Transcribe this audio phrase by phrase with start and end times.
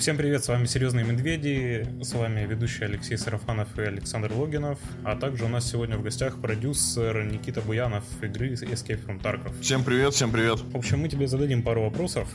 [0.00, 5.14] Всем привет, с вами Серьезные Медведи, с вами ведущий Алексей Сарафанов и Александр Логинов, а
[5.14, 9.60] также у нас сегодня в гостях продюсер Никита Буянов игры Escape from Tarkov.
[9.60, 10.58] Всем привет, всем привет.
[10.60, 12.30] В общем, мы тебе зададим пару вопросов.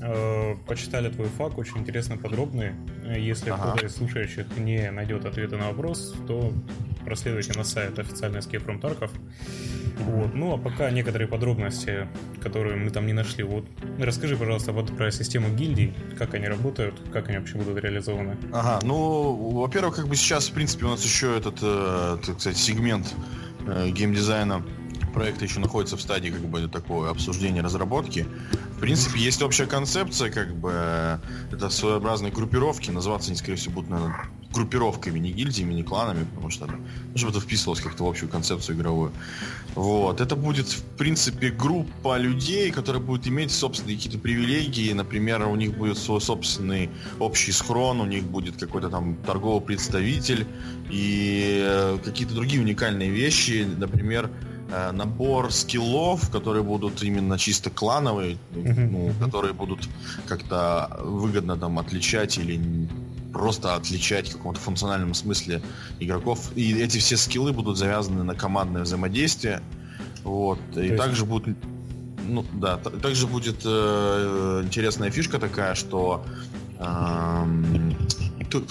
[0.00, 2.72] Э, почитали твой факт, очень интересно подробный.
[3.04, 3.72] Если ага.
[3.72, 6.50] кто-то из слушающих не найдет ответа на вопрос, то
[7.04, 9.10] проследуйте на сайт официальный Escape from Tarkov.
[9.98, 10.34] Вот.
[10.34, 12.08] Ну, а пока некоторые подробности,
[12.40, 13.44] которые мы там не нашли.
[13.44, 13.66] Вот
[13.98, 18.36] расскажи, пожалуйста, вот про систему гильдий, как они работают, как они вообще будут реализованы.
[18.52, 22.58] Ага, ну, во-первых, как бы сейчас, в принципе, у нас еще этот, э, так сказать,
[22.58, 23.14] сегмент
[23.66, 24.64] э, геймдизайна
[25.12, 28.26] проекта еще находится в стадии как бы такого обсуждения разработки.
[28.76, 31.18] В принципе, есть общая концепция, как бы э,
[31.52, 34.16] это своеобразные группировки, называться они, скорее всего, будут, наверное,
[34.52, 36.76] группировками, не гильдиями, не кланами, потому что, ну,
[37.16, 39.12] чтобы это вписывалось как-то в общую концепцию игровую.
[39.74, 40.20] Вот.
[40.20, 44.92] Это будет, в принципе, группа людей, которые будут иметь собственные какие-то привилегии.
[44.92, 50.46] Например, у них будет свой собственный общий схрон, у них будет какой-то там торговый представитель
[50.90, 53.66] и э, какие-то другие уникальные вещи.
[53.78, 54.30] Например,
[54.70, 59.88] э, набор скиллов, которые будут именно чисто клановые, ну, которые будут
[60.26, 62.60] как-то выгодно там отличать или
[63.32, 65.62] просто отличать в каком-то функциональном смысле
[66.00, 66.50] игроков.
[66.54, 69.62] И эти все скиллы будут завязаны на командное взаимодействие.
[70.24, 70.58] Вот.
[70.76, 70.96] И есть...
[70.96, 71.56] также будет
[72.24, 76.24] ну да, также будет э, интересная фишка такая, что
[76.78, 77.44] э,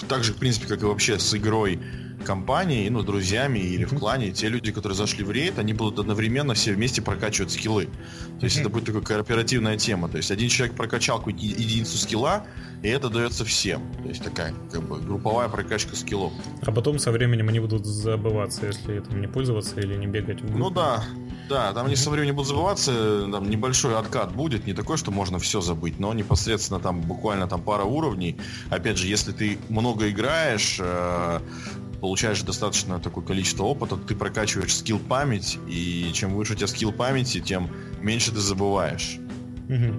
[0.08, 1.78] так же, в принципе, как и вообще с игрой
[2.22, 6.54] компании, ну, друзьями или в клане, те люди, которые зашли в рейд, они будут одновременно
[6.54, 7.88] все вместе прокачивать скиллы.
[8.40, 10.08] То есть это будет такая кооперативная тема.
[10.08, 12.44] То есть один человек прокачал какую-то единицу скилла,
[12.82, 13.82] и это дается всем.
[14.02, 16.32] То есть такая как бы групповая прокачка скиллов.
[16.62, 20.46] А потом со временем они будут забываться, если этим не пользоваться или не бегать в
[20.46, 20.58] группу.
[20.58, 21.04] Ну да,
[21.48, 25.38] да, там они со временем будут забываться, там небольшой откат будет, не такой, что можно
[25.38, 28.36] все забыть, но непосредственно там буквально там пара уровней.
[28.70, 31.40] Опять же, если ты много играешь, э,
[32.02, 36.92] получаешь достаточно такое количество опыта, ты прокачиваешь скилл память, и чем выше у тебя скилл
[36.92, 37.70] памяти, тем
[38.00, 39.20] меньше ты забываешь.
[39.68, 39.94] Угу.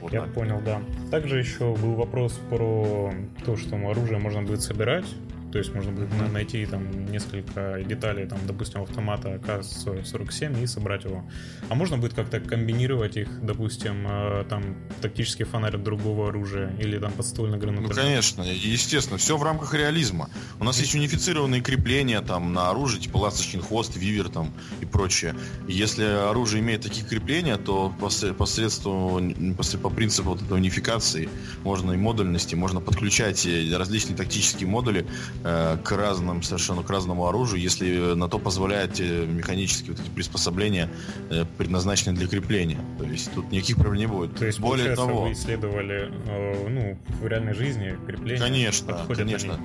[0.00, 0.32] Вот Я так.
[0.32, 0.80] понял, да.
[1.10, 3.12] Также еще был вопрос про
[3.44, 5.04] то, что оружие можно будет собирать
[5.52, 6.32] то есть можно будет mm-hmm.
[6.32, 11.24] найти там несколько деталей, там, допустим, автомата АК-47 и собрать его.
[11.68, 16.98] А можно будет как-то комбинировать их, допустим, э, там, тактический фонарь от другого оружия или
[16.98, 17.90] там подствольный гранатомет?
[17.90, 20.30] Ну, конечно, естественно, все в рамках реализма.
[20.60, 25.34] У нас есть унифицированные крепления там на оружие, типа ласточкин хвост, вивер там и прочее.
[25.66, 31.28] Если оружие имеет такие крепления, то посредством, по принципу вот этой унификации
[31.64, 35.06] можно и модульности, можно подключать различные тактические модули
[35.39, 40.90] Э, к разным, совершенно к разному оружию, если на то позволяют механические вот эти приспособления,
[41.30, 42.80] э, предназначенные для крепления.
[42.98, 44.36] То есть тут никаких проблем не будет.
[44.36, 48.38] То есть, Более того, вы исследовали э, ну, в реальной жизни крепления?
[48.40, 49.58] Конечно, конечно.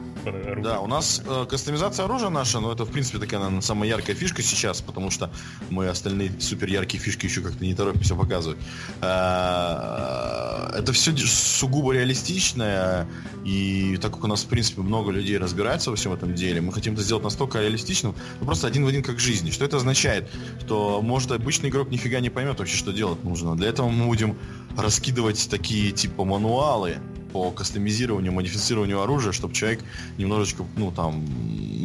[0.64, 4.16] Да, у нас э, кастомизация оружия наша, но это, в принципе, такая, наверное, самая яркая
[4.16, 5.30] фишка сейчас, потому что
[5.70, 8.58] мы остальные супер яркие фишки еще как-то не торопимся показывать.
[9.02, 13.08] Это все сугубо реалистичное,
[13.44, 16.62] и так как у нас, в принципе, много людей разбираются разбирается во всем этом деле.
[16.62, 19.50] Мы хотим это сделать настолько реалистичным, ну просто один в один как в жизни.
[19.52, 20.30] Что это означает?
[20.64, 23.56] Что, может, обычный игрок нифига не поймет вообще, что делать нужно.
[23.56, 24.38] Для этого мы будем
[24.78, 26.98] раскидывать такие типа мануалы
[27.34, 29.84] по кастомизированию, модифицированию оружия, чтобы человек
[30.18, 31.26] немножечко, ну, там,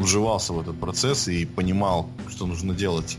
[0.01, 3.19] вживался в этот процесс и понимал, что нужно делать.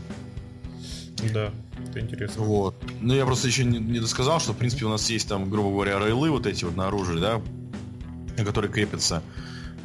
[1.34, 1.50] Да,
[1.90, 2.42] это интересно.
[2.42, 2.74] Вот.
[3.00, 5.70] Ну, я просто еще не, не досказал, что, в принципе, у нас есть там, грубо
[5.70, 7.42] говоря, рейлы вот эти вот на оружие, да,
[8.44, 9.22] которые крепятся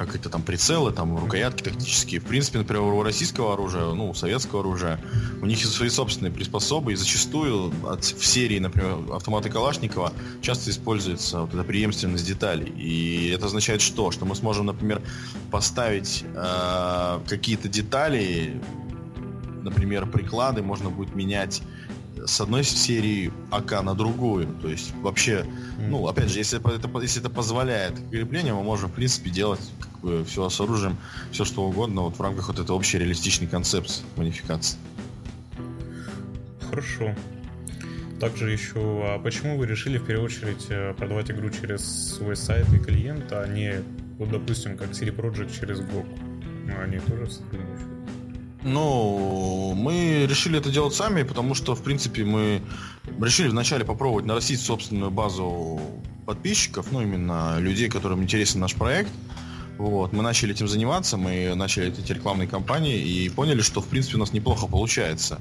[0.06, 2.20] какие-то там прицелы, там рукоятки тактические.
[2.20, 5.00] В принципе, например, у российского оружия, ну, у советского оружия,
[5.42, 10.70] у них есть свои собственные приспособы, и зачастую от, в серии, например, автоматы Калашникова часто
[10.70, 12.72] используется вот эта преемственность деталей.
[12.76, 14.10] И это означает что?
[14.10, 15.02] Что мы сможем, например,
[15.50, 18.60] поставить э, какие-то детали,
[19.62, 21.62] например, приклады можно будет менять
[22.26, 24.46] с одной серии АК на другую.
[24.60, 25.46] То есть вообще,
[25.78, 29.60] ну, опять же, если это, если это позволяет крепление, мы можем, в принципе, делать
[30.02, 30.96] бы все с оружием,
[31.32, 34.78] все что угодно, вот в рамках вот этой общей реалистичной концепции модификации.
[36.68, 37.14] Хорошо.
[38.20, 42.66] Также еще, а почему вы решили в первую очередь э, продавать игру через свой сайт
[42.72, 43.82] и клиент, а не,
[44.18, 46.06] вот, допустим, как CD Projekt через GOG?
[46.66, 47.98] Ну, они тоже сотрудничают.
[48.64, 52.60] Ну, мы решили это делать сами, потому что, в принципе, мы
[53.20, 55.80] решили вначале попробовать нарастить собственную базу
[56.26, 59.10] подписчиков, ну, именно людей, которым интересен наш проект.
[59.78, 64.16] Вот, мы начали этим заниматься, мы начали эти рекламные кампании и поняли, что, в принципе,
[64.16, 65.40] у нас неплохо получается.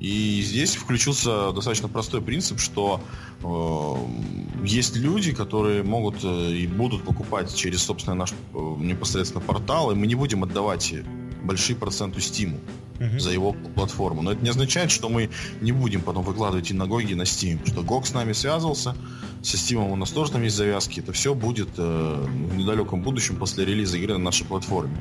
[0.00, 3.00] И здесь включился достаточно простой принцип, что
[3.42, 8.34] э, есть люди, которые могут э, и будут покупать через, собственно, наш э,
[8.78, 10.94] непосредственно портал, и мы не будем отдавать
[11.42, 12.58] большие проценты Steam
[12.98, 13.18] uh-huh.
[13.18, 14.22] за его платформу.
[14.22, 15.30] Но это не означает, что мы
[15.60, 17.66] не будем потом выкладывать и на GOG, и на Steam.
[17.66, 18.94] Что GOG с нами связывался,
[19.42, 21.00] со Steam у нас тоже там есть завязки.
[21.00, 24.96] Это все будет э, в недалеком будущем после релиза игры на нашей платформе.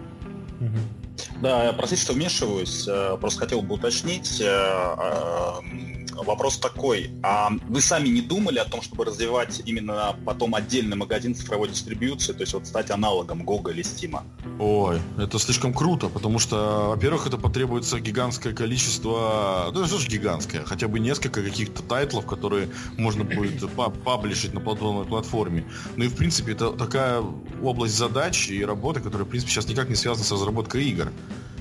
[0.59, 1.06] Uh-huh.
[1.41, 2.87] Да, простите, что вмешиваюсь.
[2.87, 4.41] Э, просто хотел бы уточнить.
[4.41, 7.11] Э, э, вопрос такой.
[7.23, 12.33] А вы сами не думали о том, чтобы развивать именно потом отдельный магазин цифровой дистрибьюции,
[12.33, 14.23] то есть вот стать аналогом Гога или Стима?
[14.59, 20.63] Ой, это слишком круто, потому что, во-первых, это потребуется гигантское количество, ну что ж гигантское,
[20.65, 23.63] хотя бы несколько каких-то тайтлов, которые можно будет
[24.03, 25.65] паблишить на платформной платформе.
[25.95, 27.23] Ну и, в принципе, это такая
[27.61, 31.06] область задач и работы, которая, в принципе, сейчас никак не связана с разработкой игр.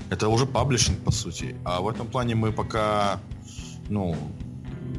[0.09, 1.55] Это уже паблишинг, по сути.
[1.65, 3.19] А в этом плане мы пока,
[3.89, 4.15] ну,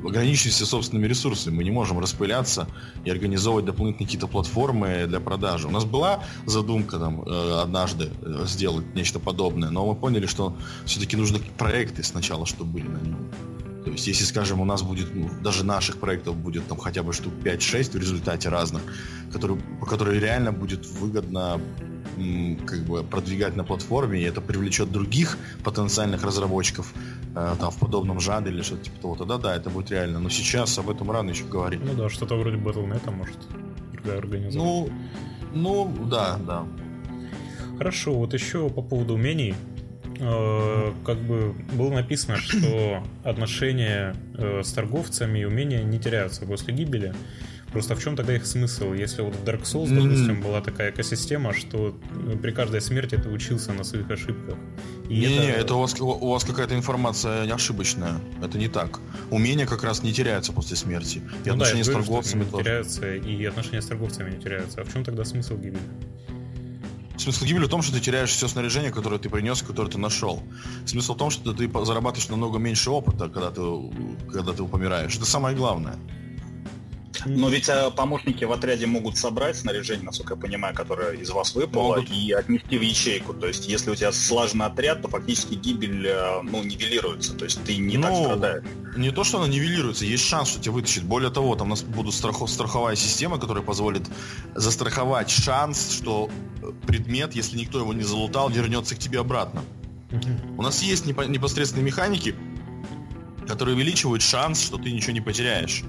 [0.05, 1.57] ограничиваемся собственными ресурсами.
[1.57, 2.69] Мы не можем распыляться
[3.05, 5.67] и организовывать дополнительные какие-то платформы для продажи.
[5.67, 10.57] У нас была задумка там э, однажды э, сделать нечто подобное, но мы поняли, что
[10.85, 13.31] все-таки нужны проекты сначала, чтобы были на нем.
[13.85, 17.13] То есть, если, скажем, у нас будет, ну, даже наших проектов будет там хотя бы
[17.13, 18.83] штук 5-6 в результате разных,
[19.33, 21.61] которые, по которые реально будет выгодно
[22.67, 26.93] как бы продвигать на платформе, и это привлечет других потенциальных разработчиков
[27.35, 30.21] э, там, в подобном жанре или что-то типа того, тогда да, это будет реально.
[30.21, 31.81] Но сейчас об этом рано еще говорить.
[31.85, 33.37] Ну да, что-то вроде Battle.net может
[33.93, 34.59] другая организация.
[34.59, 34.91] Ну,
[35.55, 36.65] ну, да, да.
[37.79, 39.55] Хорошо, вот еще по поводу умений.
[40.21, 46.75] Э, как бы было написано, что отношения э, с торговцами и умения не теряются после
[46.75, 47.15] гибели.
[47.73, 48.95] Просто в чем тогда их смысл?
[48.95, 50.43] Если вот в Dark Souls, допустим, mm-hmm.
[50.43, 51.95] была такая экосистема, что
[52.27, 54.57] э, при каждой смерти ты учился на своих ошибках.
[55.09, 55.61] Не-не, это...
[55.61, 58.21] это у вас, у вас какая-то информация не ошибочная.
[58.43, 59.01] Это не так.
[59.31, 61.19] Умения как раз не теряются после смерти.
[61.45, 64.81] И ну отношения да, с торговцами не теряются, и отношения с торговцами не теряются.
[64.81, 65.79] А в чем тогда смысл гибели?
[67.19, 70.43] Смысл гибели в том, что ты теряешь все снаряжение, которое ты принес, которое ты нашел.
[70.87, 73.61] Смысл в том, что ты зарабатываешь намного меньше опыта, когда ты,
[74.33, 75.17] когда ты помираешь.
[75.17, 75.97] Это самое главное.
[77.27, 81.55] Но ведь э, помощники в отряде могут собрать снаряжение, насколько я понимаю, которое из вас
[81.55, 82.11] выпало, могут.
[82.11, 83.35] и отнести в ячейку.
[83.35, 87.35] То есть, если у тебя слаженный отряд, то фактически гибель э, ну, нивелируется.
[87.35, 88.65] То есть ты не ну, так страдаешь.
[88.97, 91.05] Не то, что она нивелируется, есть шанс, что тебя вытащит.
[91.05, 94.03] Более того, там у нас будут страхов, страховая система, которая позволит
[94.55, 96.31] застраховать шанс, что
[96.87, 99.63] предмет, если никто его не залутал, вернется к тебе обратно.
[100.57, 102.35] У нас есть непосредственные механики,
[103.47, 105.85] которые увеличивают шанс, что ты ничего не потеряешь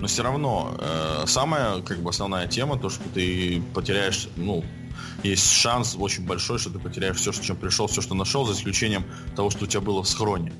[0.00, 4.64] но все равно э, самая как бы основная тема то, что ты потеряешь, ну,
[5.22, 8.54] есть шанс очень большой, что ты потеряешь все, что чем пришел, все, что нашел, за
[8.54, 9.04] исключением
[9.36, 10.52] того, что у тебя было в схроне.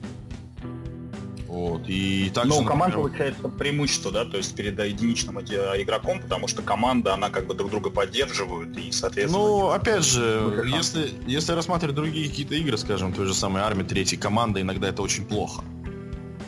[1.47, 1.83] Вот.
[1.89, 3.11] И также, Но у команд например...
[3.11, 7.71] получается преимущество, да, то есть перед единичным игроком, потому что команда, она как бы друг
[7.71, 9.45] друга поддерживает и, соответственно...
[9.45, 14.17] Ну, опять же, если, если рассматривать другие какие-то игры, скажем, той же самой армии третьей,
[14.17, 15.65] команда иногда это очень плохо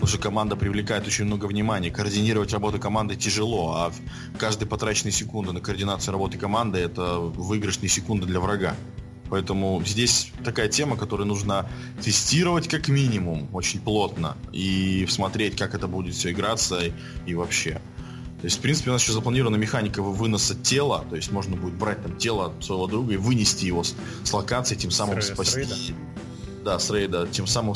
[0.02, 1.88] потому что команда привлекает очень много внимания.
[1.88, 3.92] Координировать работу команды тяжело, а
[4.36, 8.74] каждая потраченная секунда на координацию работы команды это выигрышные секунды для врага.
[9.30, 11.70] Поэтому здесь такая тема, которую нужно
[12.02, 16.92] тестировать как минимум очень плотно и смотреть, как это будет все играться и,
[17.24, 17.80] и вообще.
[18.40, 21.74] То есть, в принципе, у нас еще запланирована механика выноса тела, то есть можно будет
[21.74, 23.94] брать там тело своего друга и вынести его с,
[24.24, 25.52] с локации, тем самым с рейда, спасти.
[25.52, 25.56] С
[25.88, 26.11] рейда.
[26.64, 27.74] Да, с рейда, тем самым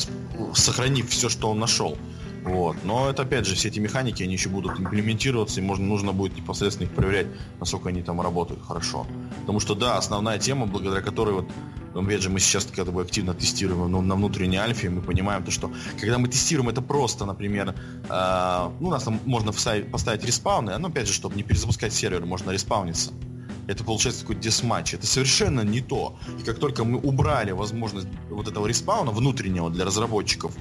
[0.54, 1.96] сохранив все, что он нашел.
[2.44, 2.76] Вот.
[2.84, 6.36] Но это опять же, все эти механики, они еще будут имплементироваться, и можно, нужно будет
[6.36, 7.26] непосредственно их проверять,
[7.58, 9.04] насколько они там работают хорошо.
[9.40, 11.50] Потому что, да, основная тема, благодаря которой вот
[11.94, 15.50] опять же, мы сейчас как бы активно тестируем ну, на внутренней альфе, мы понимаем то,
[15.50, 17.74] что когда мы тестируем это просто, например,
[18.08, 22.24] э, ну, у нас там можно поставить респауны, но опять же, чтобы не перезапускать сервер,
[22.26, 23.12] можно респауниться.
[23.66, 24.94] Это получается такой deathmatch.
[24.94, 26.16] Это совершенно не то.
[26.40, 30.52] И как только мы убрали возможность вот этого респауна внутреннего для разработчиков,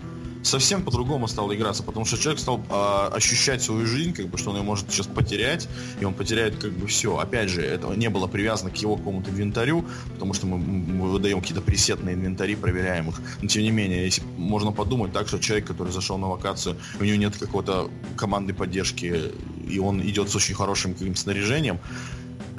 [0.45, 4.51] совсем по-другому стало играться, потому что человек стал э, ощущать свою жизнь, как бы, что
[4.51, 5.67] он ее может сейчас потерять,
[5.99, 7.17] и он потеряет как бы все.
[7.17, 11.41] Опять же, этого не было привязано к его какому-то инвентарю, потому что мы, мы выдаем
[11.41, 13.21] какие-то пресетные инвентари, проверяем их.
[13.41, 17.03] Но тем не менее, если можно подумать так, что человек, который зашел на локацию, у
[17.03, 19.31] него нет какой-то команды поддержки,
[19.67, 21.79] и он идет с очень хорошим каким-то снаряжением,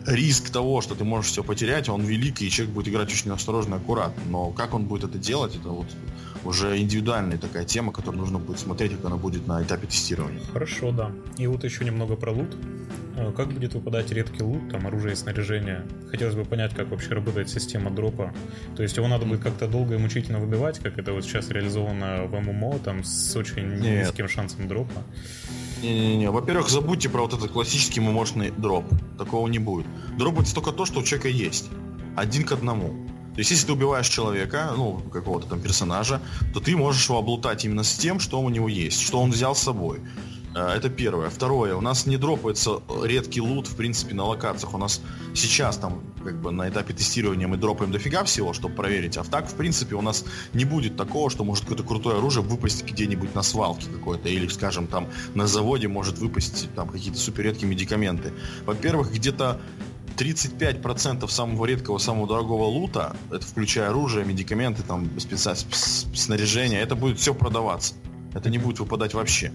[0.07, 3.75] риск того, что ты можешь все потерять, он великий, и человек будет играть очень осторожно
[3.75, 4.23] и аккуратно.
[4.29, 5.87] Но как он будет это делать, это вот
[6.45, 10.41] уже индивидуальная такая тема, которую нужно будет смотреть, как она будет на этапе тестирования.
[10.53, 11.11] Хорошо, да.
[11.39, 12.57] И вот еще немного про лут.
[13.17, 15.85] Э, как будет выпадать редкий лут, там, оружие и снаряжение?
[16.11, 18.33] Хотелось бы понять, как вообще работает система дропа.
[18.77, 22.25] То есть его надо будет как-то долго и мучительно выбивать, как это вот сейчас реализовано
[22.25, 24.07] в ММО, там, с очень Нет.
[24.07, 25.03] низким шансом дропа.
[25.83, 28.85] Не-не-не, во-первых, забудьте про вот этот классический мощный дроп.
[29.19, 29.87] Такого не будет.
[30.17, 31.67] Дроп будет только то, что у человека есть.
[32.17, 33.07] Один к одному.
[33.35, 36.23] То есть, если ты убиваешь человека, ну, какого-то там персонажа,
[36.55, 39.55] то ты можешь его облутать именно с тем, что у него есть, что он взял
[39.55, 40.01] с собой.
[40.57, 41.29] Э, это первое.
[41.29, 44.73] Второе, у нас не дропается редкий лут, в принципе, на локациях.
[44.75, 45.03] У нас
[45.35, 49.19] сейчас там, как бы, на этапе тестирования мы дропаем дофига всего, чтобы проверить.
[49.19, 52.85] А так, в принципе, у нас не будет такого, что может какое-то крутое оружие выпасть
[52.85, 54.31] где-нибудь на свалке какой-то.
[54.31, 58.33] Или, скажем, там на заводе может выпасть там какие-то супер редкие медикаменты.
[58.65, 59.61] Во-первых, где-то
[60.17, 65.51] 35% самого редкого, самого дорогого лута, это включая оружие, медикаменты, там, специ...
[66.15, 67.95] снаряжение, это будет все продаваться.
[68.33, 69.53] Это не будет выпадать вообще.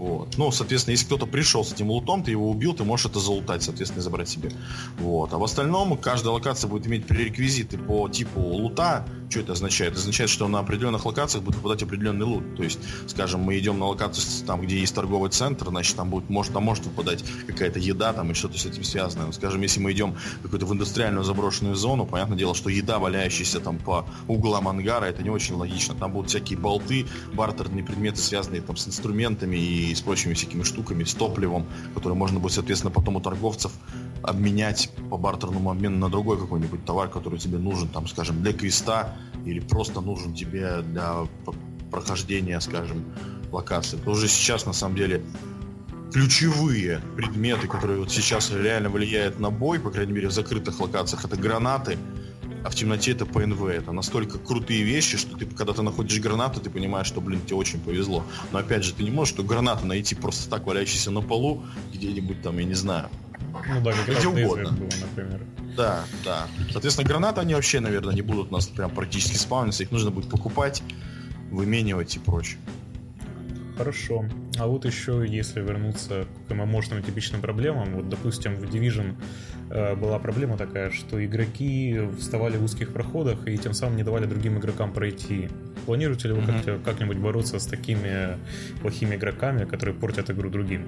[0.00, 0.38] Вот.
[0.38, 3.62] Ну, соответственно, если кто-то пришел с этим лутом, ты его убил, ты можешь это залутать,
[3.62, 4.50] соответственно, забрать себе.
[4.98, 5.34] Вот.
[5.34, 9.06] А в остальном каждая локация будет иметь пререквизиты по типу лута.
[9.30, 9.92] Что это означает?
[9.92, 12.56] Это означает, что на определенных локациях будет выпадать определенный лут.
[12.56, 16.28] То есть, скажем, мы идем на локацию там, где есть торговый центр, значит, там будет,
[16.28, 19.26] может, там может выпадать какая-то еда там и что-то с этим связанное.
[19.26, 22.98] Но, скажем, если мы идем в какую-то в индустриальную заброшенную зону, понятное дело, что еда,
[22.98, 25.94] валяющаяся там по углам ангара, это не очень логично.
[25.94, 31.04] Там будут всякие болты, бартерные предметы, связанные там с инструментами и с прочими всякими штуками,
[31.04, 33.70] с топливом, которые можно будет, соответственно, потом у торговцев
[34.22, 39.16] обменять по бартерному обмену на другой какой-нибудь товар, который тебе нужен, там, скажем, для квеста
[39.44, 41.26] или просто нужен тебе для
[41.90, 43.04] прохождения, скажем,
[43.50, 43.98] локации.
[43.98, 45.22] Это уже сейчас, на самом деле,
[46.12, 51.24] ключевые предметы, которые вот сейчас реально влияют на бой, по крайней мере, в закрытых локациях,
[51.24, 51.98] это гранаты,
[52.64, 53.62] а в темноте это ПНВ.
[53.64, 57.56] Это настолько крутые вещи, что ты, когда ты находишь гранату, ты понимаешь, что, блин, тебе
[57.56, 58.24] очень повезло.
[58.52, 62.42] Но опять же, ты не можешь эту гранату найти просто так, валяющейся на полу, где-нибудь
[62.42, 63.08] там, я не знаю.
[63.68, 64.72] Ну да, как где угодно.
[64.72, 65.40] Было, например.
[65.76, 66.46] Да, да.
[66.70, 69.82] Соответственно, гранаты, они вообще, наверное, не будут у нас прям практически спавниться.
[69.82, 70.82] Их нужно будет покупать,
[71.50, 72.58] выменивать и прочее.
[73.76, 74.26] Хорошо.
[74.58, 79.14] А вот еще, если вернуться к ММОшным типичным проблемам, вот, допустим, в Division
[79.70, 84.26] э, была проблема такая, что игроки вставали в узких проходах и тем самым не давали
[84.26, 85.48] другим игрокам пройти.
[85.86, 86.84] Планируете ли вы mm-hmm.
[86.84, 88.38] как- нибудь бороться с такими
[88.80, 90.86] плохими игроками, которые портят игру другим?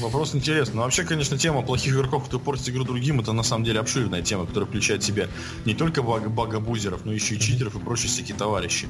[0.00, 0.76] Вопрос интересный.
[0.76, 4.22] Но вообще, конечно, тема плохих игроков, которые портят игру другим, это на самом деле обширная
[4.22, 5.28] тема, которая включает в себя
[5.64, 8.88] не только баг багабузеров, но еще и читеров и прочие всякие товарищи.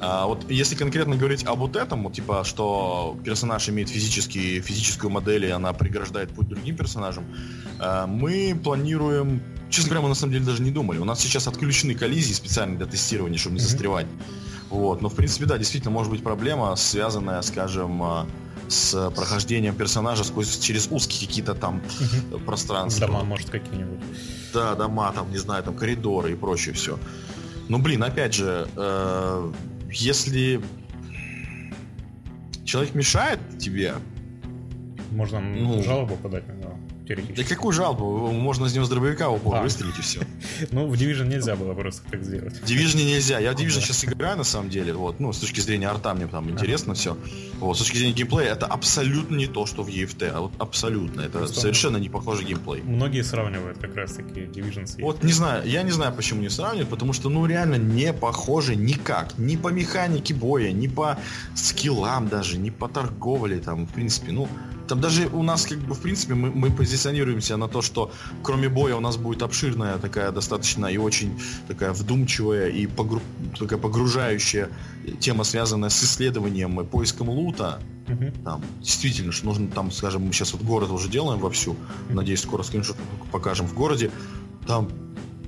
[0.00, 5.10] А вот если конкретно говорить об вот этом, вот, типа, что персонаж имеет физический, физическую
[5.10, 7.24] модель, и она преграждает путь другим персонажам,
[7.78, 10.98] а, мы планируем Честно говоря, мы на самом деле даже не думали.
[10.98, 14.06] У нас сейчас отключены коллизии специально для тестирования, чтобы не застревать.
[14.70, 15.02] Вот.
[15.02, 18.26] Но, в принципе, да, действительно может быть проблема, связанная, скажем, а,
[18.68, 21.82] с прохождением персонажа сквозь через узкие какие-то там
[22.30, 22.38] угу.
[22.40, 23.06] пространства.
[23.06, 24.00] Дома, может, какие-нибудь.
[24.52, 26.98] Да, дома, там, не знаю, там коридоры и прочее все.
[27.68, 29.52] Ну, блин, опять же, э,
[29.90, 30.60] если
[32.64, 33.94] человек мешает тебе...
[35.10, 37.42] Можно ну, жалобу подать на него теоретически.
[37.42, 38.30] Да какую жалобу?
[38.30, 39.62] Можно с него с дробовика упор а.
[39.62, 40.20] выстрелить и все.
[40.72, 42.56] Ну, в Division нельзя было просто так сделать.
[42.60, 43.38] В Division нельзя.
[43.38, 44.92] Я в Division сейчас играю, на самом деле.
[44.92, 47.16] Вот, ну, с точки зрения арта мне там интересно все.
[47.58, 50.30] Вот, с точки зрения геймплея, это абсолютно не то, что в EFT.
[50.34, 51.22] А вот абсолютно.
[51.22, 52.82] Это совершенно не похожий геймплей.
[52.82, 56.50] Многие сравнивают как раз таки Division с Вот не знаю, я не знаю, почему не
[56.50, 59.38] сравнивают, потому что, ну, реально не похожи никак.
[59.38, 61.18] Ни по механике боя, ни по
[61.54, 64.48] скиллам даже, ни по торговле, там, в принципе, ну,
[64.88, 68.10] там даже у нас, как бы, в принципе, мы, мы позиционируемся на то, что
[68.42, 73.20] кроме боя у нас будет обширная такая достаточно и очень такая вдумчивая и погру...
[73.58, 74.70] такая погружающая
[75.20, 77.80] тема, связанная с исследованием и поиском лута.
[78.06, 78.42] Uh-huh.
[78.42, 81.72] Там, действительно, что нужно там, скажем, мы сейчас вот город уже делаем вовсю.
[81.72, 82.14] Uh-huh.
[82.14, 82.96] Надеюсь, скоро скриншот
[83.30, 84.10] покажем в городе.
[84.66, 84.88] Там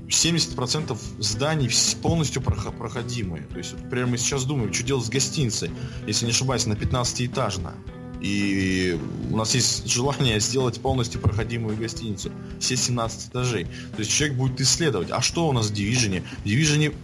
[0.09, 1.71] 70% зданий
[2.03, 3.45] полностью проходимые.
[3.45, 5.71] То есть, вот, например, мы сейчас думаем, что делать с гостиницей,
[6.07, 7.73] если не ошибаюсь, на 15-этажно.
[8.21, 8.99] И
[9.31, 12.31] у нас есть желание сделать полностью проходимую гостиницу.
[12.59, 13.65] Все 17 этажей.
[13.65, 15.11] То есть человек будет исследовать.
[15.11, 16.23] А что у нас в Division?
[16.45, 16.95] В Division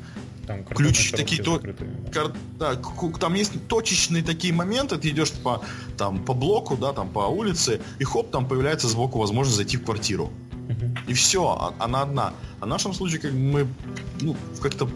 [0.46, 1.60] там ключ такие то,
[2.12, 2.76] кар, да,
[3.18, 5.64] там есть точечные такие моменты, ты идешь по
[5.98, 9.84] там по блоку, да, там по улице, и хоп, там появляется сбоку возможность зайти в
[9.84, 10.30] квартиру.
[10.68, 10.98] Uh-huh.
[11.08, 12.32] И все, а, она одна.
[12.60, 13.66] А в нашем случае как мы
[14.20, 14.88] ну, как-то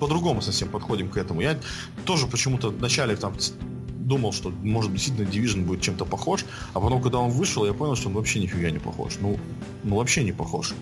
[0.00, 1.42] по-другому совсем подходим к этому.
[1.42, 1.58] Я
[2.04, 3.34] тоже почему-то вначале там
[4.06, 6.44] думал, что, может, действительно Division будет чем-то похож,
[6.74, 9.14] а потом, когда он вышел, я понял, что он вообще нифига не похож.
[9.20, 9.38] Ну,
[9.84, 10.74] ну вообще не похож.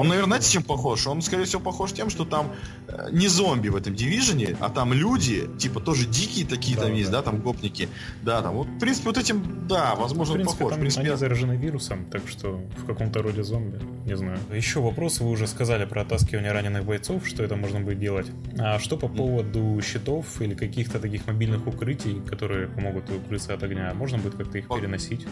[0.00, 1.06] Он, наверное, знаете, чем похож?
[1.06, 2.52] Он, скорее всего, похож тем, что там
[2.88, 6.92] э, не зомби в этом дивизионе, а там люди, типа, тоже дикие такие да, там
[6.92, 6.98] да.
[6.98, 7.88] есть, да, там гопники.
[8.22, 10.70] Да, там, вот, в принципе, вот этим, да, возможно, в принципе, похож.
[10.70, 14.38] Там в принципе, они заражены вирусом, так что в каком-то роде зомби, не знаю.
[14.52, 18.26] Еще вопрос, вы уже сказали про оттаскивание раненых бойцов, что это можно будет делать.
[18.58, 23.92] А что по поводу щитов или каких-то таких мобильных укрытий, которые помогут укрыться от огня?
[23.94, 25.26] Можно будет как-то их переносить?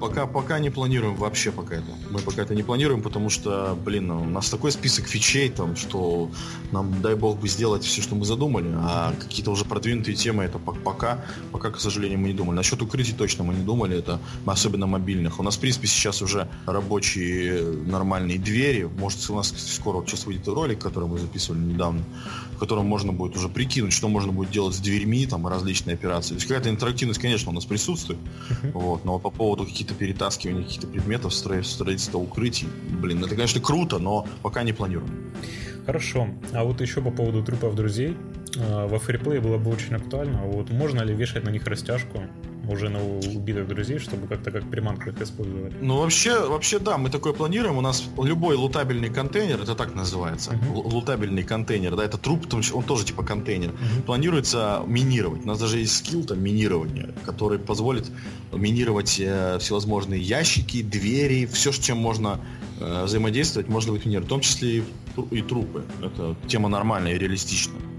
[0.00, 1.92] Пока, пока не планируем вообще пока это.
[2.10, 6.30] Мы пока это не планируем, потому что, блин, у нас такой список фичей, там, что
[6.72, 10.58] нам, дай бог, бы сделать все, что мы задумали, а какие-то уже продвинутые темы, это
[10.58, 12.56] пока, пока, к сожалению, мы не думали.
[12.56, 15.40] Насчет укрытий точно мы не думали, это особенно мобильных.
[15.40, 18.88] У нас, в принципе, сейчас уже рабочие нормальные двери.
[18.98, 22.02] Может, у нас скоро сейчас выйдет ролик, который мы записывали недавно,
[22.62, 26.30] котором можно будет уже прикинуть, что можно будет делать с дверьми, там, различные операции.
[26.30, 28.20] То есть какая-то интерактивность, конечно, у нас присутствует,
[28.72, 32.68] вот, но по поводу каких-то перетаскиваний каких-то предметов, строительства укрытий,
[33.00, 35.32] блин, это, конечно, круто, но пока не планируем.
[35.86, 36.28] Хорошо.
[36.52, 38.16] А вот еще по поводу трупов друзей.
[38.56, 40.42] А, во фриплее было бы очень актуально.
[40.44, 42.22] Вот можно ли вешать на них растяжку
[42.68, 45.80] уже на убитых друзей, чтобы как-то как приманку их использовать?
[45.80, 47.78] Ну, вообще, вообще, да, мы такое планируем.
[47.78, 50.92] У нас любой лутабельный контейнер, это так называется, uh-huh.
[50.92, 54.02] лутабельный контейнер, да, это труп, он тоже типа контейнер, uh-huh.
[54.02, 55.44] планируется минировать.
[55.44, 58.10] У нас даже есть скилл там минирования, который позволит
[58.52, 62.40] минировать э, всевозможные ящики, двери, все, с чем можно
[62.80, 64.84] э, взаимодействовать, можно быть минировать, в том числе и,
[65.30, 65.84] и трупы.
[66.00, 67.91] Это тема нормальная и реалистичная.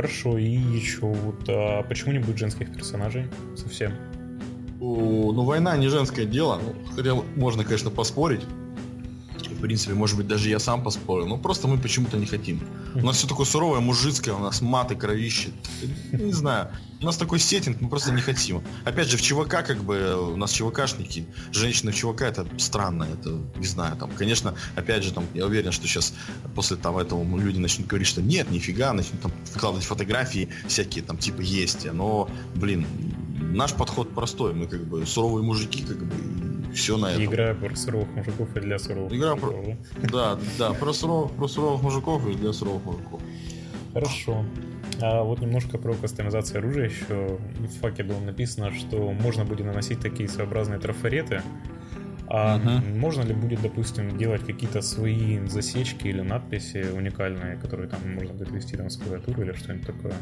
[0.00, 3.92] Хорошо, и еще вот а почему не будет женских персонажей совсем?
[4.78, 6.58] Ну, война не женское дело.
[6.96, 8.40] Хотя можно, конечно, поспорить.
[9.60, 11.26] В принципе, может быть, даже я сам поспорил.
[11.26, 12.62] Но просто мы почему-то не хотим.
[12.94, 15.50] У нас все такое суровое, мужицкое, у нас маты, кровище.
[16.12, 16.70] Не знаю.
[17.02, 18.62] У нас такой сеттинг, мы просто не хотим.
[18.86, 23.38] Опять же, в ЧВК, как бы, у нас ЧВКшники, женщины в ЧВК, это странно, это,
[23.56, 26.14] не знаю, там, конечно, опять же, там, я уверен, что сейчас
[26.54, 31.16] после там этого люди начнут говорить, что нет, нифига, начнут там выкладывать фотографии всякие, там,
[31.16, 32.86] типа, есть, но, блин,
[33.38, 36.14] наш подход простой, мы, как бы, суровые мужики, как бы,
[36.72, 37.24] все на этом.
[37.24, 39.64] Игра про суровых мужиков и для суровых Игра мужиков.
[39.64, 40.08] Про...
[40.12, 43.20] Да, да, про суровых, про суровых мужиков и для суровых мужиков.
[43.92, 44.44] Хорошо.
[45.02, 47.38] А вот немножко про кастомизацию оружия еще.
[47.58, 51.42] В факе было написано, что можно будет наносить такие своеобразные трафареты.
[52.32, 52.96] А uh-huh.
[52.96, 58.52] можно ли будет, допустим, делать какие-то свои засечки или надписи уникальные, которые там можно будет
[58.52, 60.14] вести там с клавиатуры или что-нибудь такое?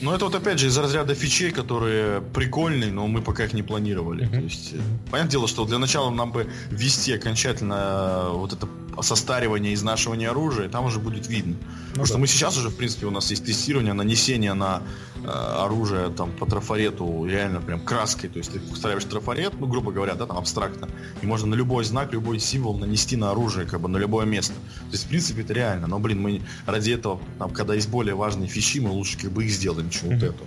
[0.00, 3.62] Ну, это вот опять же из разряда фичей, которые прикольные, но мы пока их не
[3.62, 4.26] планировали.
[4.26, 4.38] Uh-huh.
[4.38, 5.10] То есть, uh-huh.
[5.10, 8.68] понятное дело, что для начала нам бы ввести окончательно э, вот это
[9.02, 11.54] состаривание и изнашивание оружия, там уже будет видно.
[11.54, 12.06] Ну, Потому да.
[12.06, 14.82] что мы сейчас уже, в принципе, у нас есть тестирование, нанесение на
[15.22, 18.28] э, оружие там по трафарету реально прям краской.
[18.28, 20.88] То есть ты устраиваешь трафарет, ну, грубо говоря, да, там абстрактно,
[21.22, 24.54] и можно на любой знак, любой символ нанести на оружие, как бы на любое место.
[24.54, 25.86] То есть, в принципе, это реально.
[25.86, 29.44] Но, блин, мы ради этого, там, когда есть более важные фичи, мы лучше как бы
[29.44, 30.14] их сделаем, чем mm-hmm.
[30.14, 30.44] вот это.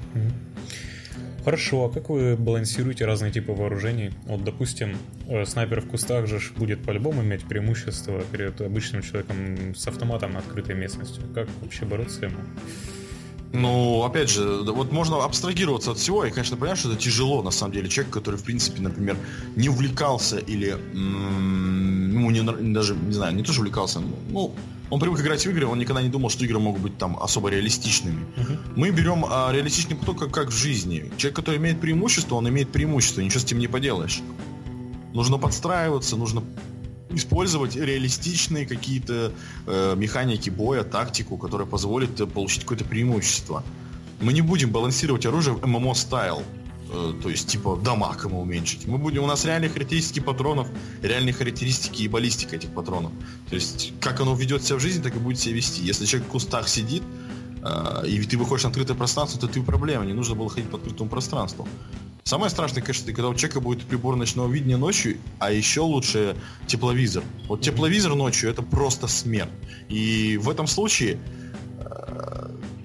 [1.47, 4.11] Хорошо, а как вы балансируете разные типы вооружений?
[4.25, 4.97] Вот, допустим,
[5.29, 10.39] э, снайпер в кустах же будет по-любому иметь преимущество перед обычным человеком с автоматом на
[10.39, 11.21] открытой местности.
[11.33, 12.35] Как вообще бороться ему?
[13.53, 17.51] Ну, опять же, вот можно абстрагироваться от всего, и, конечно, понятно, что это тяжело, на
[17.51, 17.87] самом деле.
[17.87, 19.15] Человек, который, в принципе, например,
[19.55, 24.53] не увлекался или, ну, не, даже, не знаю, не тоже увлекался, ну,
[24.89, 27.49] он привык играть в игры, он никогда не думал, что игры могут быть там особо
[27.49, 28.25] реалистичными.
[28.35, 28.59] Uh-huh.
[28.75, 31.11] Мы берем а, реалистичный поток как, как в жизни.
[31.17, 34.21] Человек, который имеет преимущество, он имеет преимущество, ничего с этим не поделаешь.
[35.13, 36.43] Нужно подстраиваться, нужно
[37.09, 39.31] использовать реалистичные какие-то
[39.65, 43.63] э, механики боя, тактику, которая позволит э, получить какое-то преимущество.
[44.21, 46.43] Мы не будем балансировать оружие в ММО стайл.
[46.89, 48.87] Э, то есть типа дамаг ему уменьшить.
[48.87, 50.67] Мы будем, у нас реальные характеристики патронов,
[51.01, 53.11] реальные характеристики и баллистика этих патронов.
[53.49, 55.83] То есть как оно ведет себя в жизни, так и будет себя вести.
[55.83, 57.03] Если человек в кустах сидит,
[57.63, 60.77] э, и ты выходишь на открытое пространство, то ты проблема, не нужно было ходить по
[60.77, 61.67] открытому пространству.
[62.23, 66.35] Самое страшное, конечно, когда у человека будет прибор ночного видения ночью, а еще лучше
[66.67, 67.23] тепловизор.
[67.47, 69.49] Вот тепловизор ночью это просто смерть.
[69.87, 71.19] И в этом случае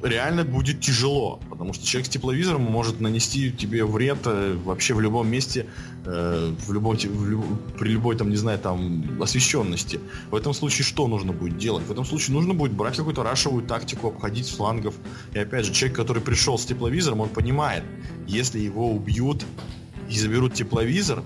[0.03, 5.01] реально будет тяжело, потому что человек с тепловизором может нанести тебе вред э, вообще в
[5.01, 5.67] любом месте,
[6.05, 7.45] э, в любом, в люб,
[7.79, 10.01] при любой там, не знаю, там освещенности.
[10.31, 11.85] В этом случае что нужно будет делать?
[11.87, 14.95] В этом случае нужно будет брать какую-то рашевую тактику, обходить с флангов.
[15.35, 17.85] И опять же, человек, который пришел с тепловизором, он понимает,
[18.27, 19.45] если его убьют
[20.11, 21.23] и заберут тепловизор,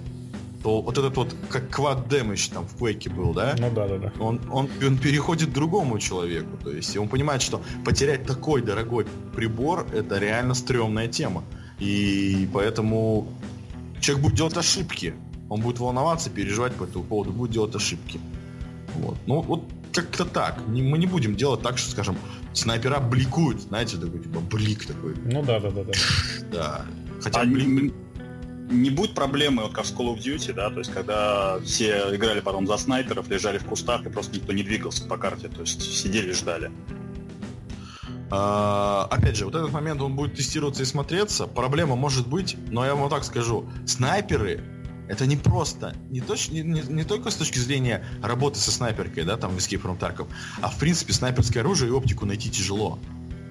[0.62, 3.54] то вот этот вот, как квад дэмэдж там в Quake был, да?
[3.58, 4.12] Ну да, да, да.
[4.18, 6.56] Он, он, он переходит к другому человеку.
[6.62, 11.44] То есть он понимает, что потерять такой дорогой прибор это реально стрёмная тема.
[11.78, 13.28] И поэтому
[14.00, 15.14] человек будет делать ошибки.
[15.48, 18.20] Он будет волноваться, переживать по этому поводу, будет делать ошибки.
[18.96, 19.16] Вот.
[19.26, 20.58] Ну, вот как-то так.
[20.66, 22.16] Мы не будем делать так, что, скажем,
[22.52, 25.14] снайпера бликуют, знаете, такой, типа, блик такой.
[25.24, 25.92] Ну да, да, да, да.
[26.52, 26.86] Да.
[27.22, 27.92] Хотя, а блин,
[28.70, 32.40] не будет проблемы, вот как в Call of Duty, да, то есть когда все играли
[32.40, 35.82] потом за снайперов, лежали в кустах, и просто никто не двигался по карте, то есть
[35.82, 36.70] сидели и ждали.
[38.30, 41.46] А, опять же, вот этот момент он будет тестироваться и смотреться.
[41.46, 44.64] Проблема может быть, но я вам так скажу, снайперы
[45.08, 49.24] это не просто, не, точ, не, не, не только с точки зрения работы со снайперкой,
[49.24, 50.26] да, там в Escape from Tarkov,
[50.60, 52.98] а в принципе снайперское оружие и оптику найти тяжело.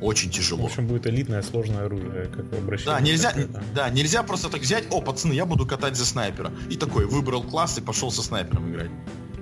[0.02, 0.64] Очень тяжело.
[0.64, 2.94] В общем, будет элитное сложное оружие, как обращение.
[2.94, 3.34] Да, нельзя,
[3.74, 6.52] да, нельзя просто так взять, о, пацаны, я буду катать за снайпера.
[6.70, 8.92] И такой, выбрал класс и пошел со снайпером играть.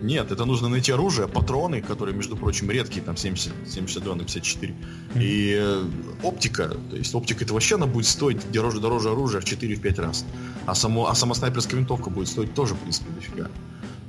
[0.03, 4.75] Нет, это нужно найти оружие, патроны, которые, между прочим, редкие, там 70, 72 на 54.
[5.15, 5.85] И э,
[6.23, 10.25] оптика, то есть оптика это вообще она будет стоить дороже, дороже оружия в 4-5 раз.
[10.65, 13.49] А, само, а сама снайперская винтовка будет стоить тоже, в принципе, дофига.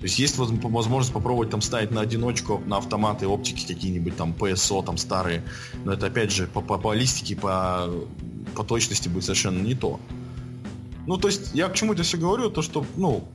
[0.05, 4.83] То есть есть возможность попробовать там ставить на одиночку, на автоматы, оптики какие-нибудь там ПСО
[4.83, 5.43] там старые.
[5.83, 7.89] Но это опять же по, по, по баллистике, по,
[8.55, 9.99] по точности будет совершенно не то.
[11.07, 13.27] Ну, то есть, я к чему это все говорю, то что, ну,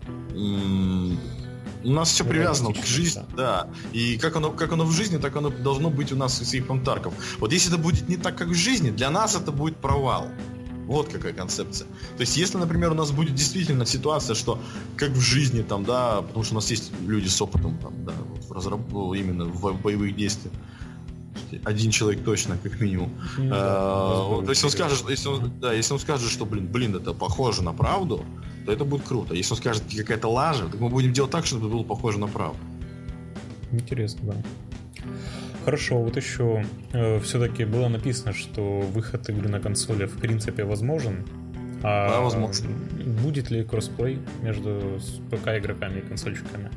[1.83, 3.67] у нас все привязано к жизни, да.
[3.91, 6.83] И как оно, как оно в жизни, так оно должно быть у нас с Ифом
[6.83, 7.15] Тарков.
[7.39, 10.27] Вот если это будет не так, как в жизни, для нас это будет провал.
[10.89, 11.85] Вот какая концепция.
[12.17, 14.59] То есть, если, например, у нас будет действительно ситуация, что
[14.97, 18.13] как в жизни, там, да, потому что у нас есть люди с опытом, там, да,
[18.47, 18.81] в разраб...
[19.13, 20.51] именно в боевых действиях,
[21.63, 23.11] один человек точно, как минимум.
[23.37, 26.95] Ну, а, то есть он скажет, если он, да, если он скажет, что, блин, блин,
[26.95, 28.25] это похоже на правду,
[28.65, 29.35] то это будет круто.
[29.35, 32.27] Если он скажет какая-то лажа, то мы будем делать так, чтобы это было похоже на
[32.27, 32.57] правду.
[33.71, 35.03] Интересно, да.
[35.69, 41.27] Хорошо, вот еще э, все-таки было написано, что выход игры на консоли в принципе возможен.
[41.83, 42.69] А да, возможно.
[43.21, 46.71] Будет ли кроссплей между ПК игроками и консольщиками?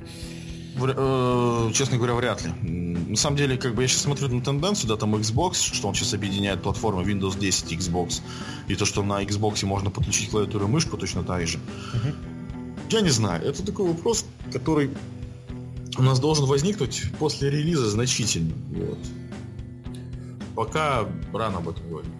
[0.76, 2.50] Э, честно говоря, вряд ли.
[2.60, 5.94] На самом деле, как бы я сейчас смотрю на тенденцию, да, там Xbox, что он
[5.94, 8.20] сейчас объединяет платформы Windows 10 и Xbox,
[8.68, 11.56] и то, что на Xbox можно подключить клавиатуру и мышку точно так же.
[11.94, 12.14] Угу.
[12.90, 14.90] Я не знаю, это такой вопрос, который
[15.98, 18.54] у нас должен возникнуть после релиза значительно.
[18.68, 18.98] Вот.
[20.54, 22.10] Пока рано об этом говорить.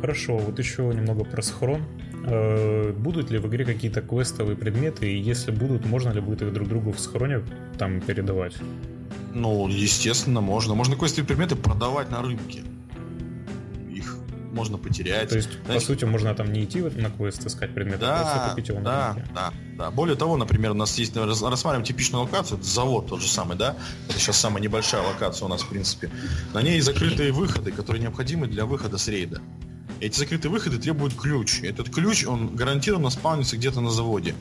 [0.00, 1.82] Хорошо, вот еще немного про схрон.
[2.24, 6.52] Э, будут ли в игре какие-то квестовые предметы, и если будут, можно ли будет их
[6.52, 7.42] друг другу в схроне
[7.78, 8.54] там передавать?
[9.34, 10.74] Ну, естественно, можно.
[10.74, 12.62] Можно квестовые предметы продавать на рынке
[14.52, 15.30] можно потерять.
[15.30, 18.22] То есть, Знаете, по сути, можно там не идти на квест искать предметы, да, а
[18.22, 19.30] просто купить его на да, рынке.
[19.34, 19.90] Да, да.
[19.90, 23.76] Более того, например, у нас есть, рассматриваем типичную локацию, это завод тот же самый, да?
[24.08, 26.10] Это сейчас самая небольшая локация у нас, в принципе.
[26.52, 29.40] На ней закрытые выходы, которые необходимы для выхода с рейда.
[30.00, 31.62] Эти закрытые выходы требуют ключ.
[31.62, 34.34] Этот ключ, он гарантированно спавнится где-то на заводе.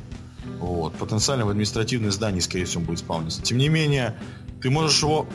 [0.60, 0.96] Вот.
[0.96, 3.42] Потенциально в административное здание, скорее всего, будет спавниться.
[3.42, 4.18] Тем не менее,
[4.62, 5.28] ты можешь его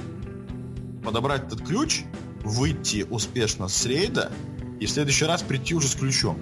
[1.04, 2.02] подобрать этот ключ,
[2.42, 4.32] выйти успешно с рейда
[4.80, 6.38] и в следующий раз прийти уже с ключом.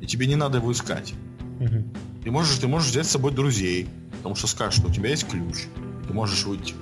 [0.00, 1.14] И тебе не надо его искать.
[1.60, 1.84] Угу.
[2.24, 5.28] Ты можешь, ты можешь взять с собой друзей, потому что скажешь, что у тебя есть
[5.28, 5.64] ключ.
[6.06, 6.74] Ты можешь выйти,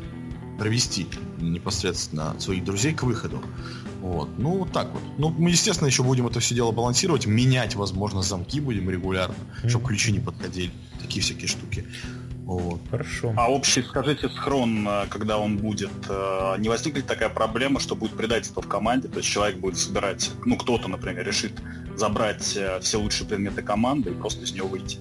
[0.59, 1.07] провести
[1.41, 3.43] непосредственно своих друзей к выходу.
[4.01, 4.29] Вот.
[4.39, 5.03] Ну, вот так вот.
[5.19, 9.69] Ну, мы, естественно, еще будем это все дело балансировать, менять, возможно, замки будем регулярно, mm-hmm.
[9.69, 10.73] чтобы ключи не подходили.
[11.01, 11.87] Такие всякие штуки.
[12.45, 12.81] Вот.
[12.91, 13.33] Хорошо.
[13.37, 18.17] А общий, скажите, схрон, э, когда он будет, э, не возникнет такая проблема, что будет
[18.17, 21.53] предательство в команде, то есть человек будет собирать, ну кто-то, например, решит
[21.95, 24.99] забрать э, все лучшие предметы команды и просто из него выйти?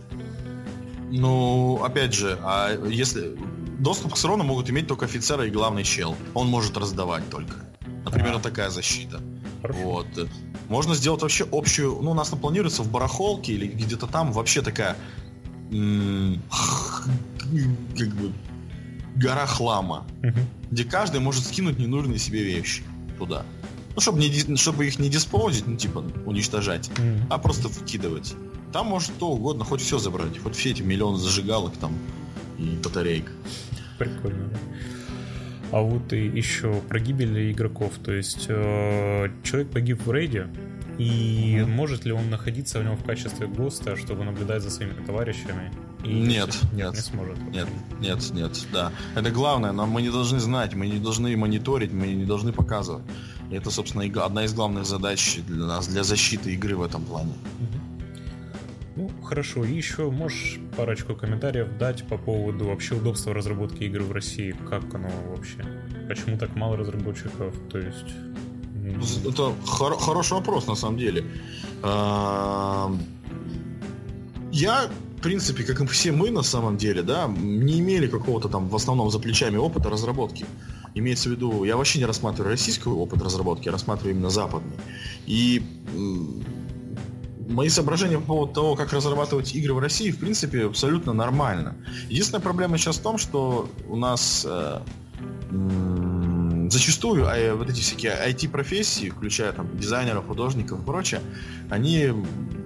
[1.10, 3.36] Ну, опять же, а если
[3.80, 7.56] доступ к схрону могут иметь только офицеры и главный чел, он может раздавать только.
[8.06, 8.40] Например, а.
[8.40, 9.20] такая защита.
[9.62, 9.80] Хорошо.
[9.80, 10.08] Вот.
[10.70, 14.96] Можно сделать вообще общую, ну, у нас планируется в барахолке или где-то там вообще такая
[17.98, 18.34] как бы
[19.16, 20.40] гора хлама, угу.
[20.70, 22.84] где каждый может скинуть ненужные себе вещи
[23.18, 23.46] туда.
[23.96, 28.36] Ну, чтобы, не, чтобы их не диспозить, ну, типа, уничтожать, mm а просто выкидывать.
[28.72, 31.94] Там может что угодно, хоть все забрать, хоть все эти миллионы зажигалок там
[32.58, 33.32] и батареек.
[33.98, 34.60] Прикольно, да.
[35.72, 37.94] А вот и еще про гибель игроков.
[38.04, 40.48] То есть э, человек погиб в рейде,
[40.98, 44.94] и mm может ли он находиться в нем в качестве ГОСТа, чтобы наблюдать за своими
[45.06, 45.72] товарищами?
[46.04, 47.38] И нет, нет, не сможет.
[47.52, 47.68] Нет,
[48.00, 48.92] нет, нет, да.
[49.16, 53.04] Это главное, но мы не должны знать, мы не должны мониторить, мы не должны показывать.
[53.50, 57.34] И это, собственно, одна из главных задач для нас, для защиты игры в этом плане.
[58.96, 59.64] Ну, хорошо.
[59.64, 64.56] И еще можешь парочку комментариев дать по поводу вообще удобства разработки игр в России?
[64.70, 65.66] Как оно вообще?
[66.08, 67.56] Почему так мало разработчиков?
[67.72, 68.16] То есть
[69.28, 71.26] это хор- хороший вопрос, на самом деле.
[74.52, 74.90] Я
[75.22, 78.76] в принципе, как и все мы на самом деле, да, не имели какого-то там в
[78.76, 80.48] основном за плечами опыта разработки.
[80.96, 84.78] Имеется в виду, я вообще не рассматриваю российский опыт разработки, я рассматриваю именно западный.
[85.28, 85.62] И
[87.50, 91.76] мои соображения по поводу того, как разрабатывать игры в России, в принципе, абсолютно нормально.
[92.10, 94.80] Единственная проблема сейчас в том, что у нас э,
[96.72, 101.22] зачастую а, вот эти всякие IT-профессии, включая там дизайнеров, художников и прочее,
[101.70, 102.14] они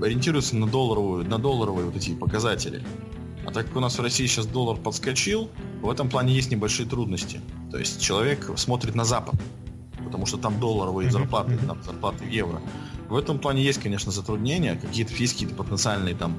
[0.01, 2.83] ориентируются на долларовую, на долларовые вот эти показатели.
[3.45, 5.49] А так как у нас в России сейчас доллар подскочил,
[5.81, 7.41] в этом плане есть небольшие трудности.
[7.71, 9.35] То есть человек смотрит на Запад,
[10.03, 12.61] потому что там долларовые зарплаты, там зарплаты в евро.
[13.09, 16.35] В этом плане есть, конечно, затруднения, какие-то есть какие-то потенциальные там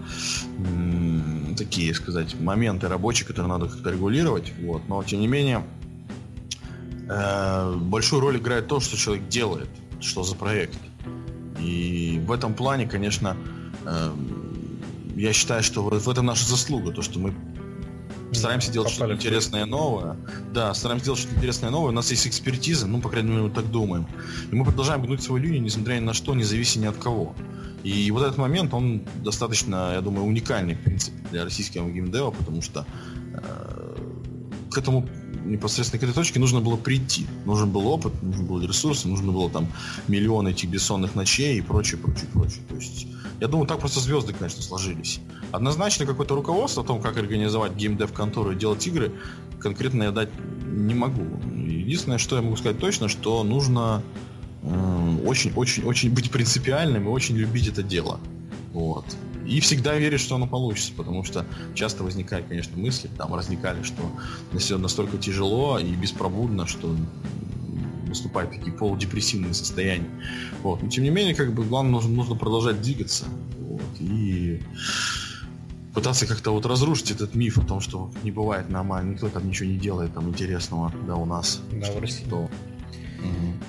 [0.59, 4.83] м- такие, сказать, моменты рабочие, которые надо как-то регулировать, вот.
[4.89, 5.76] Но тем не менее э-
[7.07, 9.69] большую роль играет то, что человек делает,
[10.01, 10.79] что за проект.
[11.61, 13.37] И в этом плане, конечно,
[13.85, 14.11] э-
[15.17, 17.35] я считаю, что в этом наша заслуга, то, что мы
[18.33, 20.17] стараемся делать что-то интересное новое.
[20.53, 21.91] Да, стараемся делать что-то интересное новое.
[21.91, 24.07] У нас есть экспертиза, ну, по крайней мере, мы так думаем.
[24.53, 27.35] И мы продолжаем гнуть свою линию, несмотря ни на что, не завися ни от кого.
[27.83, 32.61] И вот этот момент, он достаточно, я думаю, уникальный, в принципе, для российского геймдева, потому
[32.61, 32.85] что
[33.33, 33.97] э,
[34.71, 35.09] к этому
[35.47, 37.27] непосредственно к этой точке нужно было прийти.
[37.45, 39.69] Нужен был опыт, нужны были ресурсы, нужно было там
[40.09, 42.63] миллионы этих бессонных ночей и прочее, прочее, прочее.
[42.69, 43.07] То есть
[43.41, 45.21] я думаю, так просто звезды, конечно, сложились.
[45.53, 49.13] Однозначно какое-то руководство о том, как организовать геймдев-контору и делать игры,
[49.59, 50.31] конкретно я дать
[50.65, 51.25] не могу.
[51.55, 54.03] Единственное, что я могу сказать точно, что нужно
[54.63, 58.19] очень-очень-очень быть принципиальным и очень любить это дело.
[58.73, 59.05] Вот.
[59.47, 64.03] И всегда верить, что оно получится, потому что часто возникают, конечно, мысли, там возникали, что
[64.59, 66.95] все настолько тяжело и беспробудно, что
[68.07, 70.11] наступают такие полудепрессивные состояния.
[70.63, 70.83] Вот.
[70.83, 73.27] Но тем не менее, как бы главное, нужно, нужно продолжать двигаться.
[73.59, 73.83] Вот.
[74.01, 74.63] И
[75.95, 79.69] пытаться как-то вот разрушить этот миф о том, что не бывает нормально, никто там ничего
[79.69, 81.61] не делает там интересного, да, у нас.
[81.73, 82.25] Да, в России.
[82.27, 82.51] Что...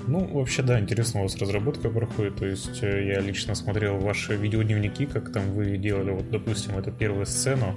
[0.07, 2.37] Ну, вообще, да, интересно у вас разработка проходит.
[2.37, 6.91] То есть э, я лично смотрел ваши видеодневники, как там вы делали, вот, допустим, эту
[6.91, 7.75] первую сцену,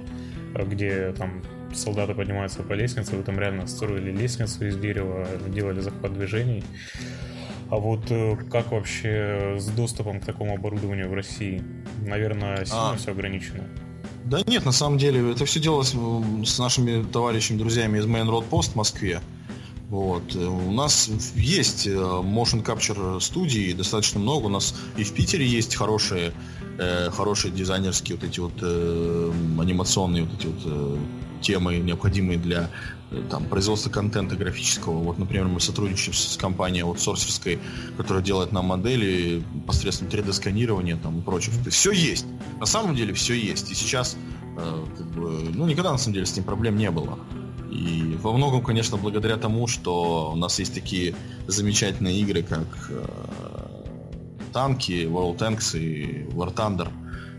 [0.55, 1.41] э, где там
[1.73, 6.63] солдаты поднимаются по лестнице, вы там реально строили лестницу из дерева, делали захват движений.
[7.69, 11.63] А вот э, как вообще с доступом к такому оборудованию в России?
[12.05, 12.95] Наверное, сильно а...
[12.97, 13.63] все ограничено.
[14.25, 15.95] Да нет, на самом деле, это все делалось
[16.47, 19.19] с нашими товарищами, друзьями из Main Road Post в Москве.
[19.91, 20.35] Вот.
[20.35, 24.45] Э, у нас есть э, motion capture студии достаточно много.
[24.45, 26.31] У нас и в Питере есть хорошие,
[26.79, 30.97] э, хорошие дизайнерские вот эти вот э, анимационные вот эти вот э,
[31.41, 32.69] темы, необходимые для
[33.11, 34.93] э, там, производства контента графического.
[34.93, 37.59] Вот, например, мы сотрудничаем с, компанией аутсорсерской,
[37.97, 41.55] которая делает нам модели посредством 3D-сканирования там, и прочего.
[41.55, 42.25] То есть все есть.
[42.61, 43.69] На самом деле все есть.
[43.69, 44.15] И сейчас,
[44.57, 47.19] э, как бы, ну, никогда на самом деле с ним проблем не было.
[47.71, 51.15] И во многом, конечно, благодаря тому, что у нас есть такие
[51.47, 53.05] замечательные игры, как э,
[54.51, 56.89] танки, World Tanks и War Thunder,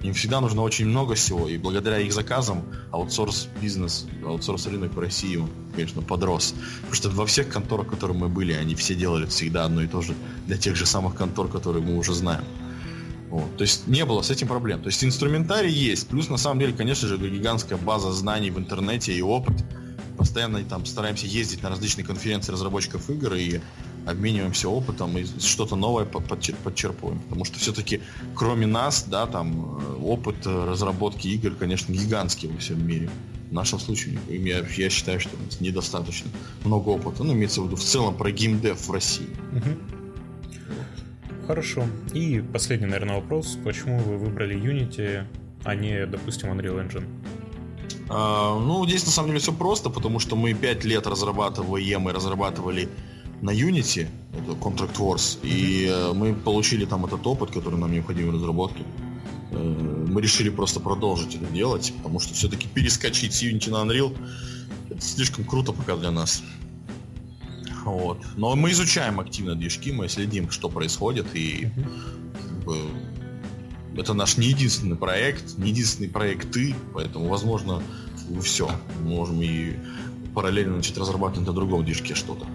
[0.02, 4.98] им всегда нужно очень много всего, и благодаря их заказам аутсорс бизнес, аутсорс рынок в
[4.98, 6.54] России, он, конечно, подрос.
[6.80, 9.86] Потому что во всех конторах, в которых мы были, они все делали всегда одно и
[9.86, 10.14] то же
[10.46, 12.44] для тех же самых контор, которые мы уже знаем.
[13.30, 13.56] Вот.
[13.56, 14.80] То есть не было с этим проблем.
[14.80, 16.08] То есть инструментарий есть.
[16.08, 19.64] Плюс, на самом деле, конечно же, гигантская база знаний в интернете и опыт.
[20.16, 23.60] Постоянно там стараемся ездить на различные конференции разработчиков игр и
[24.06, 27.20] обмениваемся опытом и что-то новое подчерпываем.
[27.20, 28.00] Потому что все-таки,
[28.34, 33.10] кроме нас, да, там э, опыт э, разработки игр, конечно, гигантский во всем мире.
[33.50, 36.30] В нашем случае я, я считаю, что недостаточно
[36.64, 37.22] много опыта.
[37.22, 39.28] Ну, имеется в виду в целом про геймдев в России.
[41.46, 41.84] Хорошо.
[42.14, 43.58] И последний, наверное, вопрос.
[43.62, 45.26] Почему вы выбрали Unity,
[45.64, 47.04] а не, допустим, Unreal Engine?
[48.08, 52.12] А, ну, здесь на самом деле все просто, потому что мы пять лет разрабатываем и
[52.12, 52.88] разрабатывали
[53.40, 58.30] на Unity, это Contract Wars, и э, мы получили там этот опыт, который нам необходим
[58.30, 58.84] в разработке.
[59.50, 59.56] Э,
[60.08, 64.16] мы решили просто продолжить это делать, потому что все-таки перескочить с Unity на Unreal
[64.90, 66.42] это слишком круто пока для нас.
[67.84, 68.18] Вот.
[68.36, 71.68] Но мы изучаем активно движки, мы следим, что происходит, и
[72.32, 72.76] как бы,
[73.96, 77.82] это наш не единственный проект, не единственный проекты, поэтому, возможно,
[78.42, 78.70] все.
[79.02, 79.74] Мы можем и
[80.34, 82.46] параллельно начать разрабатывать на другом движке что-то.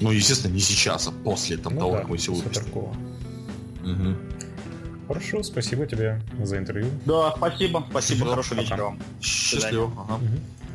[0.00, 2.72] Ну, естественно, не сейчас, а после там, ну, того, да, как мы все выпустим.
[2.72, 4.16] Угу.
[5.08, 6.90] Хорошо, спасибо тебе за интервью.
[7.06, 7.86] Да, спасибо.
[7.90, 8.98] Спасибо, хорошего вечера вам.
[9.20, 9.92] Счастливо.
[9.96, 10.14] Ага.
[10.14, 10.67] Угу.